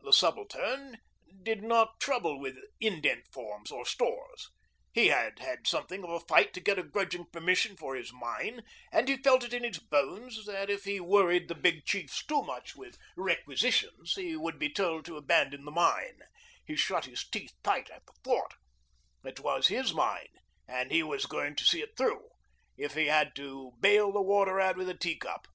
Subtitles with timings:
[0.00, 0.98] The Subaltern
[1.44, 4.50] did not trouble with indent forms or stores.
[4.92, 8.64] He had had something of a fight to get a grudging permission for his mine,
[8.90, 12.42] and he felt it in his bones that if he worried the big chiefs too
[12.42, 16.18] much with requisitions he would be told to abandon the mine.
[16.66, 18.54] He shut his teeth tight at the thought.
[19.24, 20.34] It was his mine
[20.66, 22.28] and he was going to see it through,
[22.76, 25.46] if he had to bale the water out with a tea cup.